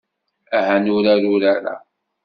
[0.57, 1.75] Aha ad nurar urar-a.